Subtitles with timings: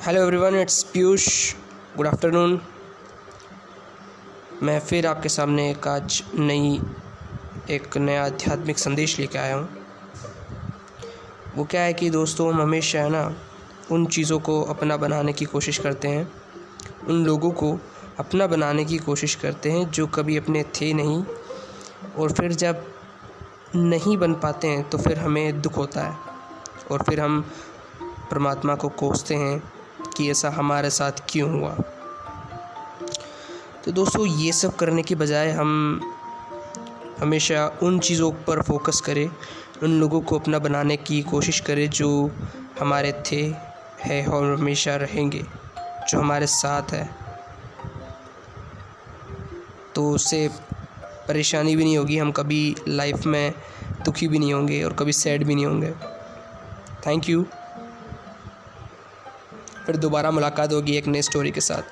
[0.00, 1.24] Hello everyone it's Piyush
[1.96, 2.60] good afternoon
[4.62, 6.80] मैं फिर आपके सामने एक आज नई,
[7.70, 9.68] एक नया आध्यात्मिक संदेश लेके आया हूँ।
[11.56, 13.34] वो क्या है कि दोस्तों, हम हमेशा है ना,
[13.90, 16.30] उन चीज़ों को अपना बनाने की कोशिश करते हैं।
[17.08, 17.72] उन लोगों को
[18.18, 21.22] अपना बनाने की कोशिश करते हैं जो कभी अपने थे नहीं,
[22.18, 22.84] और फिर जब
[23.74, 26.16] नहीं बन पाते हैं तो फिर हमें दुख होता है,
[26.90, 27.40] और फिर हम
[28.30, 29.62] परमात्मा को कोसते हैं।
[30.16, 31.70] कि ऐसा हमारे साथ क्यों हुआ।
[33.84, 36.00] तो दोस्तों, ये सब करने के बजाय हम
[37.20, 39.30] हमेशा उन चीज़ों पर फोकस करें,
[39.82, 42.30] उन लोगों को अपना बनाने की कोशिश करें जो
[42.80, 43.54] हमारे थे,
[44.00, 45.44] है और हमेशा रहेंगे,
[46.08, 47.10] जो हमारे साथ है।
[49.94, 50.50] तो उससे
[51.28, 53.52] परेशानी भी नहीं होगी, हम कभी लाइफ में
[54.04, 55.90] दुखी भी नहीं होंगे और कभी सैड भी नहीं होंगे।
[57.06, 57.46] थैंक यू
[59.88, 61.82] फिर दोबारा मुलाकात होगी एक नई स्टोरी के साथ।